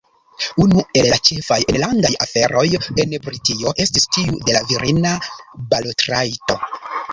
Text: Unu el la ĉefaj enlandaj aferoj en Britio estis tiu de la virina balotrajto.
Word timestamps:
Unu 0.63 0.83
el 1.01 1.09
la 1.11 1.19
ĉefaj 1.27 1.57
enlandaj 1.73 2.11
aferoj 2.25 2.65
en 3.05 3.15
Britio 3.29 3.75
estis 3.87 4.09
tiu 4.19 4.41
de 4.49 4.59
la 4.59 4.65
virina 4.73 5.15
balotrajto. 5.77 6.61